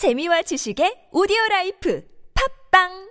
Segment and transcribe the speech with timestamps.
[0.00, 2.02] 재미와 지식의 오디오 라이프
[2.72, 3.10] 팝빵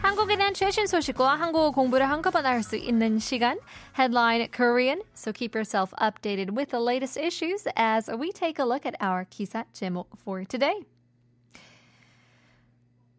[0.00, 3.58] 한국에 대한 최신 소식과 한국어 공부를 한꺼번에 할 수 있는 시간
[3.94, 5.02] Headline Korean.
[5.14, 9.26] So keep yourself updated with the latest issues as we take a look at our
[9.28, 10.80] 기사 제목 for today.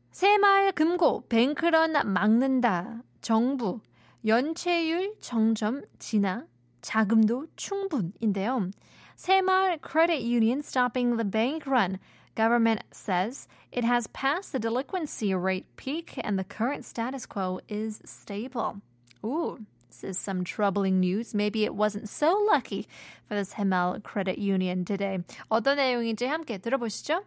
[0.10, 3.04] 새마을 금고 뱅크런 막는다.
[3.22, 3.82] 정부
[4.26, 6.48] 연체율 정점 지나
[6.82, 8.72] 자금도 충분인데요.
[9.16, 12.00] 새마을 Credit Union stopping the bank run.
[12.34, 18.02] Government says it has passed the delinquency rate peak and the current status quo is
[18.04, 18.82] stable.
[19.24, 21.36] Ooh, this is some troubling news.
[21.36, 22.88] Maybe it wasn't so lucky
[23.28, 25.20] for this Hemal Credit Union today.
[25.50, 27.24] 어떤 내용인지 함께 들어보시죠.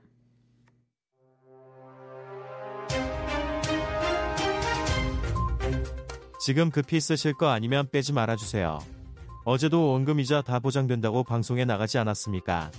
[6.38, 8.78] 지금 급히 쓰실 거 아니면 빼지 말아주세요.
[9.44, 12.70] 어제도 원금이자 다 보장된다고 방송에 나가지 않았습니까?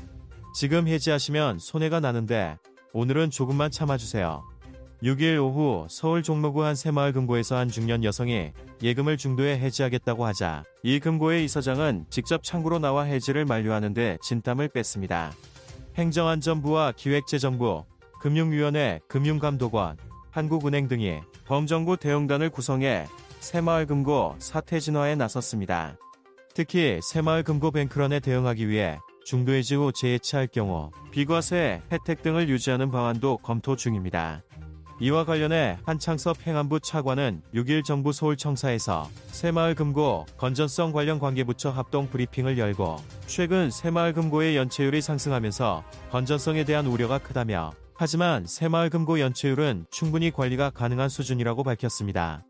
[0.56, 2.58] 지금 해지하시면 손해가 나는데
[2.94, 4.44] 오늘은 조금만 참아주세요.
[5.04, 11.00] 6일 오후 서울 종로구 한 새마을 금고에서 한 중년 여성이 예금을 중도에 해지하겠다고 하자 이
[11.00, 15.32] 금고의 이사장은 직접 창구로 나와 해지를 만료하는데 진땀을 뺐습니다.
[15.96, 17.86] 행정안전부와 기획재정부,
[18.22, 19.98] 금융위원회, 금융감독원,
[20.32, 23.06] 한국은행 등이 범정부 대응단을 구성해
[23.40, 25.98] 새마을금고 사태 진화에 나섰습니다.
[26.54, 33.76] 특히 새마을금고 뱅크런에 대응하기 위해 중도해지 후 재해체할 경우 비과세, 혜택 등을 유지하는 방안도 검토
[33.76, 34.44] 중입니다.
[35.02, 42.98] 이와 관련해 한창섭 행안부 차관은 6일 정부 서울청사에서 새마을금고 건전성 관련 관계부처 합동 브리핑을 열고
[43.26, 51.64] 최근 새마을금고의 연체율이 상승하면서 건전성에 대한 우려가 크다며 하지만 새마을금고 연체율은 충분히 관리가 가능한 수준이라고
[51.64, 52.44] 밝혔습니다.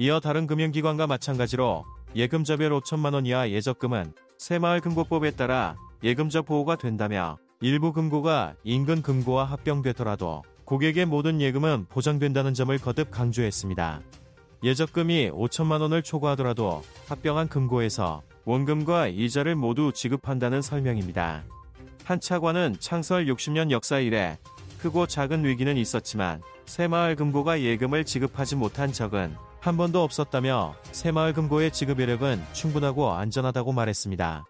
[0.00, 7.36] 이어 다른 금융기관과 마찬가지로 예금자별 5천만 원 이하 예적금은 새마을 금고법에 따라 예금자 보호가 된다며
[7.60, 14.00] 일부 금고가 인근 금고와 합병되더라도 고객의 모든 예금은 보장된다는 점을 거듭 강조했습니다.
[14.62, 21.42] 예적금이 5천만 원을 초과하더라도 합병한 금고에서 원금과 이자를 모두 지급한다는 설명입니다.
[22.04, 24.38] 한 차관은 창설 60년 역사 이래
[24.80, 31.72] 크고 작은 위기는 있었지만 새마을 금고가 예금을 지급하지 못한 적은 한 번도 없었다며 새마을 금고의
[31.72, 34.44] 지급 여력은 충분하고 안전하다고 말했습니다.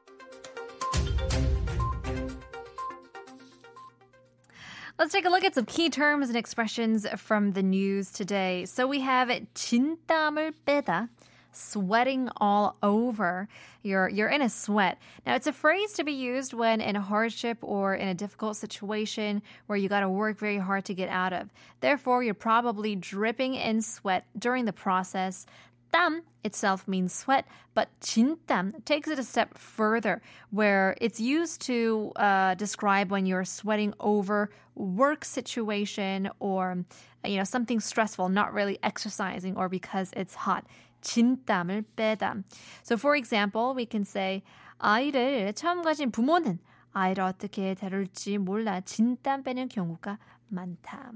[4.98, 8.66] Let's take a look at some key terms and expressions from the news today.
[8.66, 11.08] So we have 진땀을 빼다,
[11.57, 13.47] sweating all over.
[13.83, 14.97] You're you're in a sweat.
[15.25, 18.57] Now it's a phrase to be used when in a hardship or in a difficult
[18.57, 21.49] situation where you got to work very hard to get out of.
[21.79, 25.45] Therefore, you're probably dripping in sweat during the process.
[25.93, 27.45] 땀 itself means sweat,
[27.75, 33.45] but 진땀 takes it a step further, where it's used to uh, describe when you're
[33.45, 36.83] sweating over work situation or
[37.23, 40.65] you know something stressful, not really exercising or because it's hot.
[41.01, 42.43] 진땀을 빼다.
[42.83, 44.41] So for example, we can say
[44.77, 46.59] 아이를 처음 가진 부모는
[46.93, 50.17] 아이를 어떻게 다룰지 몰라 진땀 빼는 경우가
[50.49, 51.11] 많다.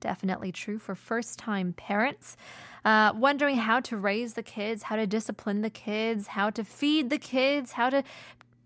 [0.00, 2.36] Definitely true for first time parents.
[2.84, 7.08] Uh, wondering how to raise the kids, how to discipline the kids, how to feed
[7.08, 8.02] the kids, how to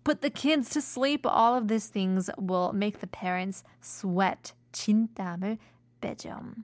[0.03, 1.25] put the kids to sleep.
[1.25, 4.53] All of these things will make the parents sweat.
[4.73, 5.57] 진땀을
[6.01, 6.55] 빼죠.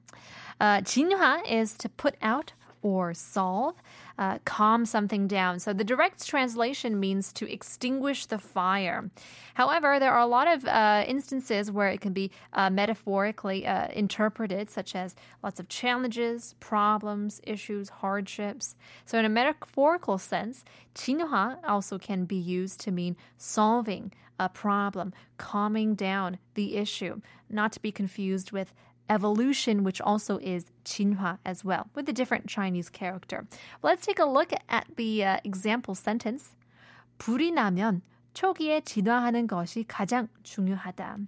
[0.60, 3.75] Uh, 진화 is to put out or solve,
[4.19, 5.59] uh, calm something down.
[5.59, 9.11] So the direct translation means to extinguish the fire.
[9.55, 13.89] However, there are a lot of uh, instances where it can be uh, metaphorically uh,
[13.89, 18.75] interpreted, such as lots of challenges, problems, issues, hardships.
[19.05, 20.65] So in a metaphorical sense,
[20.95, 27.21] 진화 also can be used to mean solving a problem, calming down the issue,
[27.51, 28.73] not to be confused with
[29.10, 33.46] evolution, which also is 진화 as well, with a different Chinese character.
[33.84, 36.56] Let's take a look at the uh, example sentence.
[37.20, 38.02] 불이 나면
[38.34, 41.28] 초기에 진화하는 것이 가장 중요하다.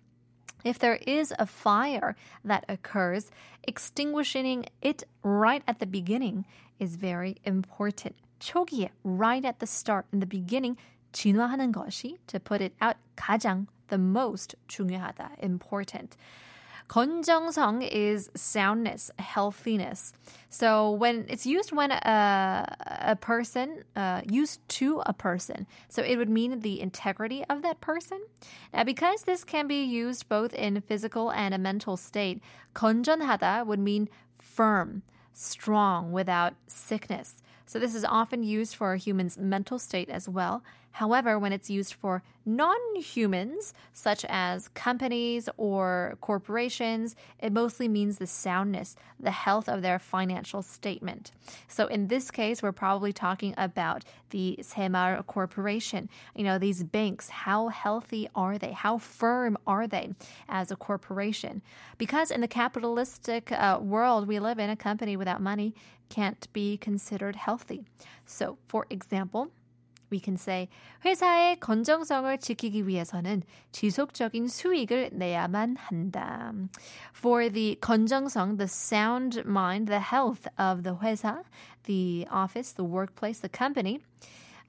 [0.65, 3.29] If there is a fire that occurs,
[3.67, 6.45] extinguishing it right at the beginning
[6.79, 8.15] is very important.
[8.39, 10.75] 초기에, right at the start, in the beginning,
[11.13, 16.17] 진화하는 것이, to put it out, 가장, the most 중요하다, important.
[16.92, 20.12] 건전성 is soundness, healthiness.
[20.50, 25.66] So when it's used when a, a person, uh, used to a person.
[25.88, 28.20] So it would mean the integrity of that person.
[28.74, 32.42] Now, because this can be used both in physical and a mental state,
[32.74, 35.00] 건전하다 would mean firm,
[35.32, 37.36] strong, without sickness.
[37.64, 40.62] So this is often used for a human's mental state as well.
[40.92, 48.18] However, when it's used for non humans, such as companies or corporations, it mostly means
[48.18, 51.32] the soundness, the health of their financial statement.
[51.68, 56.08] So in this case, we're probably talking about the Saemaul Corporation.
[56.34, 58.72] You know, these banks, how healthy are they?
[58.72, 60.14] How firm are they
[60.48, 61.62] as a corporation?
[61.96, 65.74] Because in the capitalistic uh, world we live in, a company without money
[66.08, 67.84] can't be considered healthy.
[68.26, 69.50] So, for example,
[70.12, 70.68] we can say
[71.04, 73.42] 회사의 건정성을 지키기 위해서는
[73.72, 76.52] 지속적인 수익을 내야만 한다.
[77.16, 81.42] For the 건전성, the sound mind, the health of the 회사,
[81.84, 83.98] the office, the workplace, the company,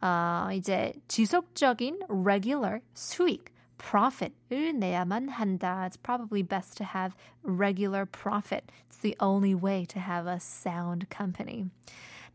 [0.01, 5.85] 어, 이제 지속적인 regular 수익 profit을 내야만 한다.
[5.85, 8.71] It's probably best to have regular profit.
[8.87, 11.69] It's the only way to have a sound company.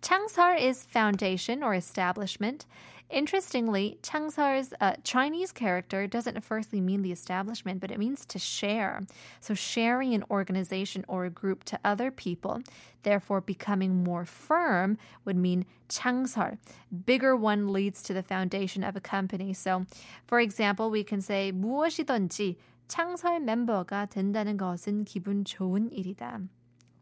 [0.00, 2.66] 창설 is foundation or establishment.
[3.09, 9.01] Interestingly, Changsar's uh, Chinese character doesn't firstly mean the establishment, but it means to share.
[9.39, 12.61] So, sharing an organization or a group to other people,
[13.03, 16.57] therefore becoming more firm, would mean Changsar.
[17.05, 19.53] Bigger one leads to the foundation of a company.
[19.53, 19.85] So,
[20.25, 22.55] for example, we can say 무엇이든지
[22.87, 26.47] 창설 멤버가 된다는 것은 기분 좋은 일이다.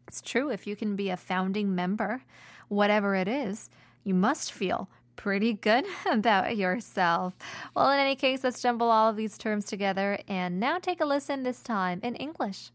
[0.06, 2.22] It's true if you can be a founding member,
[2.68, 3.70] whatever it is,
[4.04, 7.35] you must feel pretty good about yourself.
[7.75, 11.05] Well, in any case, let's jumble all of these terms together and now take a
[11.05, 12.71] listen this time in English.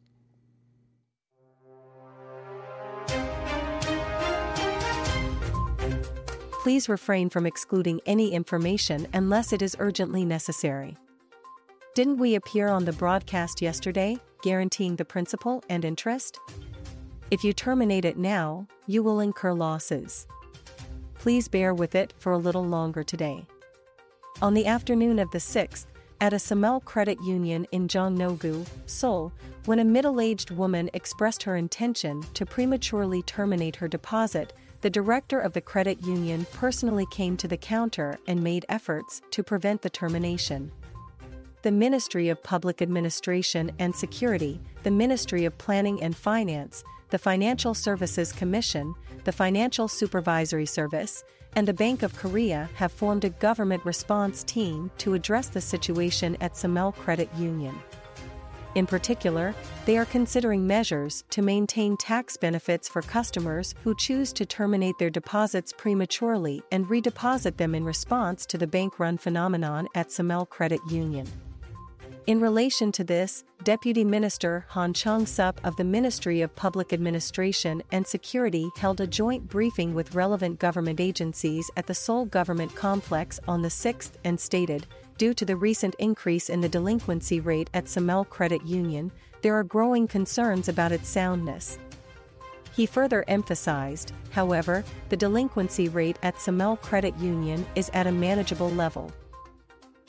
[6.62, 10.97] Please refrain from excluding any information unless it is urgently necessary.
[11.94, 16.39] Didn't we appear on the broadcast yesterday, guaranteeing the principal and interest?
[17.33, 20.27] If you terminate it now, you will incur losses.
[21.23, 23.47] Please bear with it for a little longer today.
[24.43, 25.87] On the afternoon of the 6th,
[26.21, 29.33] at a Saemaul Credit Union in Jongno-gu, Seoul,
[29.67, 35.53] when a middle-aged woman expressed her intention to prematurely terminate her deposit, the director of
[35.53, 40.73] the credit union personally came to the counter and made efforts to prevent the termination.
[41.63, 47.75] The Ministry of Public Administration and Security, the Ministry of Planning and Finance, the Financial
[47.75, 48.94] Services Commission,
[49.25, 51.23] the Financial Supervisory Service,
[51.55, 56.38] and the Bank of Korea have formed a government response team to address the situation
[56.41, 57.79] at Saemaul Credit Union.
[58.76, 59.55] In particular,
[59.85, 65.11] they are considering measures to maintain tax benefits for customers who choose to terminate their
[65.11, 70.81] deposits prematurely and redeposit them in response to the bank run phenomenon at Saemaul Credit
[70.88, 71.26] Union.
[72.29, 78.07] In relation to this, Deputy Minister Han Chung-sup of the Ministry of Public Administration and
[78.07, 83.61] Security held a joint briefing with relevant government agencies at the Seoul Government Complex on
[83.61, 84.87] the 6th and stated,
[85.19, 89.11] due to the recent increase in the delinquency rate at Saemaul Credit Union,
[89.43, 91.77] there are growing concerns about its soundness.
[92.73, 98.71] He further emphasized, however, the delinquency rate at Saemaul Credit Union is at a manageable
[98.71, 99.11] level.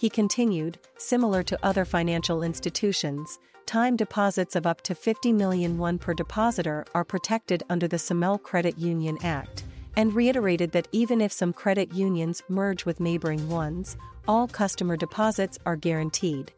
[0.03, 5.97] He continued, similar to other financial institutions, time deposits of up to 50 million won
[5.97, 9.63] per depositor are protected under the Saemaul Credit Union Act,
[9.95, 13.95] and reiterated that even if some credit unions merge with neighboring ones,
[14.27, 16.51] all customer deposits are guaranteed.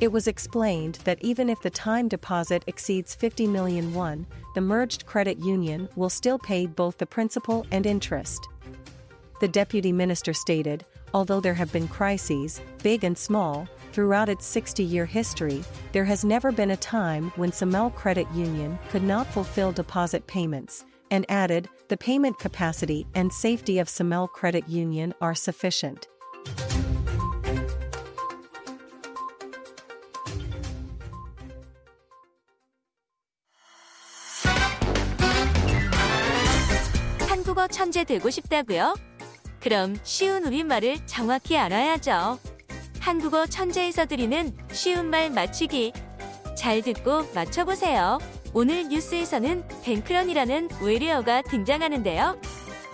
[0.00, 5.06] It was explained that even if the time deposit exceeds 50 million won, the merged
[5.06, 8.50] credit union will still pay both the principal and interest.
[9.40, 14.82] The deputy minister stated, although there have been crises, big and small, throughout its 60
[14.82, 19.72] year history, there has never been a time when Saemaul Credit Union could not fulfill
[19.72, 26.06] deposit payments, and added, the payment capacity and safety of Saemaul Credit Union are sufficient.
[37.28, 37.66] 한국어
[39.60, 42.38] 그럼 쉬운 우리말을 정확히 알아야죠.
[42.98, 45.92] 한국어 천재에서 드리는 쉬운 말 맞추기.
[46.56, 48.18] 잘 듣고 맞춰보세요.
[48.52, 52.40] 오늘 뉴스에서는 뱅크런이라는 외래어가 등장하는데요.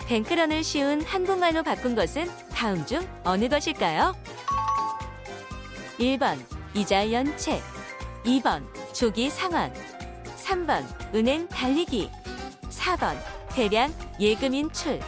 [0.07, 4.15] 뱅크런을 쉬운 한국말로 바꾼 것은 다음 중 어느 것일까요?
[5.99, 6.37] 1번
[6.73, 7.61] 이자 연체
[8.23, 9.73] 2번 조기 상환
[10.37, 12.09] 3번 은행 달리기
[12.69, 13.17] 4번
[13.49, 14.99] 대량 예금 인출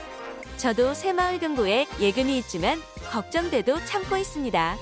[0.59, 2.79] 저도 새마을 금고에 예금이 있지만
[3.13, 4.75] 걱정돼도 참고 있습니다.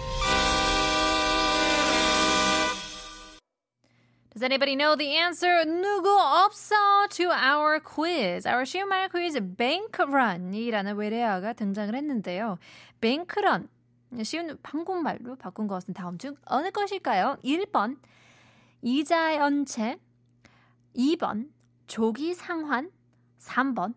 [4.32, 5.64] Does anybody know the answer?
[5.66, 6.76] 누구 없어
[7.12, 8.48] to our quiz.
[8.48, 12.58] Our 쉬운 말 quiz bank run이라는 외래어가 등장을 했는데요.
[13.00, 13.68] bank run.
[14.24, 17.38] 쉬운 한국말로 바꾼 것은 다음 중 어느 것일까요?
[17.44, 17.98] 1번
[18.82, 20.00] 이자 연체
[20.96, 21.50] 2번
[21.86, 22.90] 조기 상환
[23.40, 23.94] 3번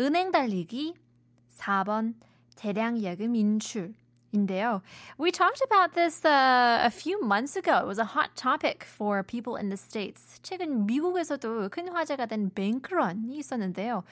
[0.00, 0.94] 은행 달리기
[1.56, 2.14] 4번
[2.56, 3.94] 대량 예금 인출
[4.34, 4.82] 인데요.
[5.18, 7.78] We talked about this uh, a few months ago.
[7.78, 10.40] It was a hot topic for people in the States.
[10.42, 14.02] 최근 미국에서도 큰 화제가 된 뱅크런이 있었는데요.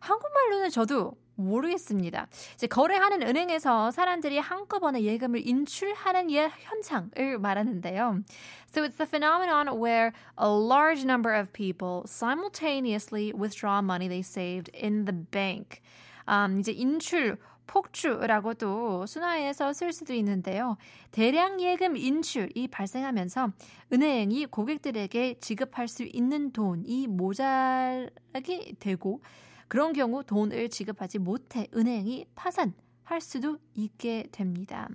[0.00, 2.26] 한국말로는 저도 모르겠습니다.
[2.54, 8.22] 이제 거래하는 은행에서 사람들이 한꺼번에 예금을 인출하는 예, 현상을 말하는데요.
[8.68, 14.70] So it's the phenomenon where a large number of people simultaneously withdraw money they saved
[14.74, 15.82] in the bank.
[16.28, 20.76] Um, 이제 인출 폭주라고도 순화해서 쓸 수도 있는데요.
[21.10, 23.52] 대량 예금 인출이 발생하면서
[23.92, 29.22] 은행이 고객들에게 지급할 수 있는 돈이 모자라게 되고
[29.68, 34.88] 그런 경우 돈을 지급하지 못해 은행이 파산할 수도 있게 됩니다.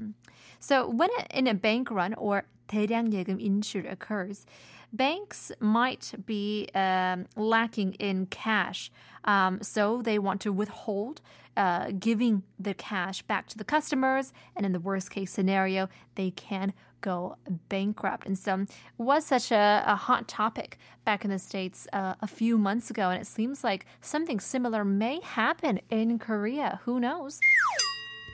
[0.61, 4.45] So when in a bank run or 대량 예금 인출 occurs,
[4.93, 8.91] banks might be um, lacking in cash.
[9.25, 11.21] Um, so they want to withhold
[11.57, 14.31] uh, giving the cash back to the customers.
[14.55, 17.37] And in the worst case scenario, they can go
[17.69, 18.25] bankrupt.
[18.25, 18.65] And so
[18.97, 23.09] was such a, a hot topic back in the States uh, a few months ago.
[23.09, 26.79] And it seems like something similar may happen in Korea.
[26.85, 27.39] Who knows?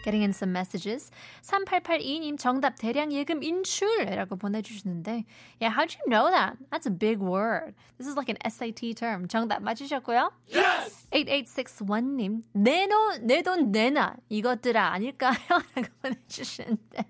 [0.05, 1.11] Getting in some messages.
[1.45, 5.25] 3882님 정답 대량 예금 인출이라고 보내주시는데
[5.61, 6.57] Yeah, how'd you know that?
[6.71, 7.75] That's a big word.
[7.99, 9.27] This is like an SAT term.
[9.27, 10.31] 정답 맞으셨고요?
[10.55, 11.05] Yes!
[11.13, 15.35] 8861님 내노 내돈 내놔 이것들아 아닐까요?
[15.75, 17.05] 라고 보내주시는데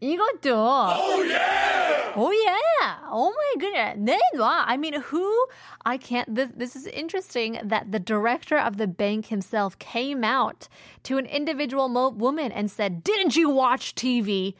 [0.00, 2.12] 이것도 Oh yeah!
[2.16, 2.96] Oh yeah!
[3.10, 3.96] Oh my goodness.
[4.34, 4.64] 내놔.
[4.66, 5.46] I mean, who?
[5.84, 6.26] I can't.
[6.34, 10.68] This, this is interesting that the director of the bank himself came out
[11.04, 14.54] to an individual mo- woman and said, Didn't you watch TV?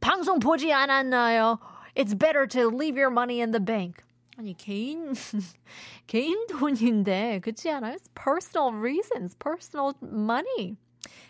[0.00, 1.58] 방송 보지 않았나요?
[1.94, 4.02] It's better to leave your money in the bank.
[4.38, 5.14] 아니 개인
[6.06, 7.94] 개인 돈인데 그렇지 않아요?
[7.94, 10.76] It's personal reasons, personal money.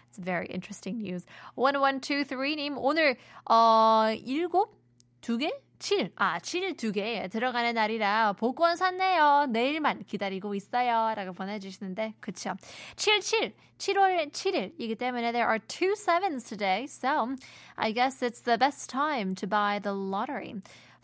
[0.08, 1.25] It's very interesting news.
[1.56, 3.16] 1123님 오늘
[3.50, 4.76] 어 일곱
[5.22, 5.50] 두 개?
[5.83, 6.11] 7.
[6.15, 9.47] 아, 7 두 개 들어가는 날이라 복권 샀네요.
[9.49, 11.13] 내일만 기다리고 있어요.
[11.13, 12.53] 라고 보내주시는데, 그쵸.
[12.95, 13.53] 77.
[13.79, 16.87] 7월 7일이기 때문에 there are two sevens today.
[16.87, 17.35] So,
[17.75, 20.55] I guess it's the best time to buy the lottery.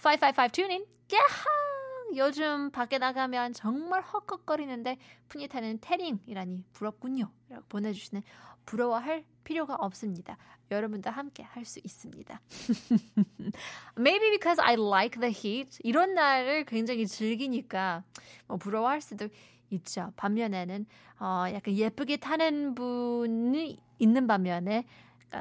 [0.02, 1.79] 5552님, 야하!
[2.16, 4.98] 요즘 밖에 나가면 정말 헉헉거리는데
[5.28, 7.32] 푼이 타는 태링이라니 부럽군요.
[7.50, 8.24] 라고 보내주시네.
[8.66, 10.38] 부러워할 필요가 없습니다.
[10.72, 12.40] 여러분도 함께 할 수 있습니다.
[13.98, 15.80] Maybe because I like the heat.
[15.84, 18.04] 이런 날을 굉장히 즐기니까
[18.48, 19.28] 뭐 부러워할 수도
[19.72, 20.12] 있죠.
[20.16, 20.86] 반면에는
[21.20, 24.86] 어, 약간 예쁘게 타는 분이 있는 반면에
[25.34, 25.40] 어,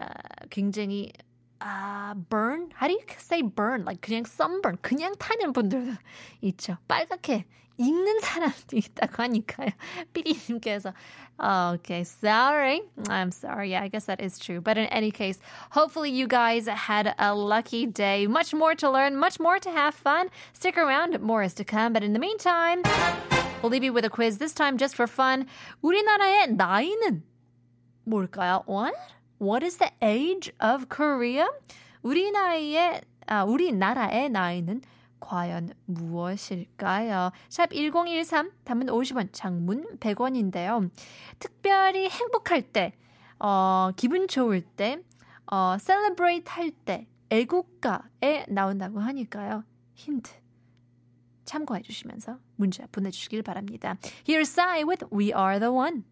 [0.51, 1.13] 굉장히
[1.60, 2.70] 아, burn?
[2.76, 3.86] How do you say burn?
[3.86, 5.94] Like 그냥 sunburn, 그냥 타는 분들도
[6.42, 6.78] 있죠.
[6.88, 7.46] 빨갛게
[7.78, 9.70] 익는 사람도 있다고 하니까요.
[10.14, 10.94] 피디님께서
[11.40, 12.82] oh, okay, sorry.
[13.10, 13.72] I'm sorry.
[13.72, 14.62] Yeah, I guess that is true.
[14.62, 15.40] But in any case,
[15.72, 18.28] hopefully you guys had a lucky day.
[18.28, 20.30] Much more to learn, much more to have fun.
[20.54, 21.94] Stick around, more is to come.
[21.94, 22.84] But in the meantime,
[23.62, 24.38] we'll leave you with a quiz.
[24.38, 25.46] This time just for fun.
[25.84, 27.24] 우리나라의 나이는
[28.08, 28.64] 뭘까요?
[28.66, 28.94] What?
[29.41, 31.47] What is the age of Korea?
[32.03, 34.81] 우리 나이의 아, 우리나라의 나이는
[35.21, 37.31] 과연 무엇일까요?
[37.49, 40.91] 샵 1013, 단문 50원, 장문 100원인데요.
[41.39, 42.95] 특별히 행복할 때,
[43.39, 44.99] 어, 기분 좋을 때,
[45.51, 49.65] 어, celebrate 할 때, 애국가에 나온다고 하니까요.
[49.95, 50.33] 힌트
[51.45, 53.97] 참고해 주시면서 문자 보내주시길 바랍니다.
[54.25, 56.05] Here's Psy with We Are The One.